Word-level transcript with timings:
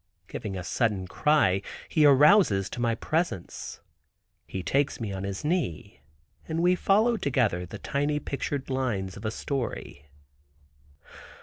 Giving 0.27 0.57
a 0.57 0.63
sudden 0.63 1.05
cry, 1.05 1.61
he 1.87 2.07
arouses 2.07 2.71
to 2.71 2.81
my 2.81 2.95
presence. 2.95 3.81
He 4.47 4.63
takes 4.63 4.99
me 4.99 5.13
on 5.13 5.23
his 5.25 5.45
knee, 5.45 6.01
and 6.47 6.63
we 6.63 6.73
follow 6.73 7.17
together 7.17 7.67
the 7.67 7.77
tiny 7.77 8.19
pictured 8.19 8.71
lines 8.71 9.15
of 9.15 9.25
a 9.25 9.29
story. 9.29 10.07